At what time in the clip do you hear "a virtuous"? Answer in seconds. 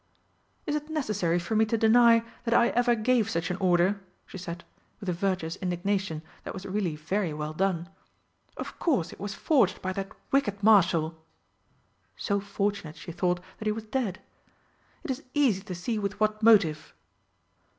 5.09-5.57